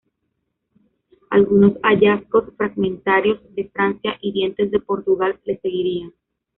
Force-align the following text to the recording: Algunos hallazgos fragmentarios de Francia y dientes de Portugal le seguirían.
Algunos 1.29 1.73
hallazgos 1.83 2.45
fragmentarios 2.57 3.37
de 3.53 3.69
Francia 3.69 4.17
y 4.19 4.31
dientes 4.31 4.71
de 4.71 4.79
Portugal 4.79 5.39
le 5.45 5.59
seguirían. 5.59 6.11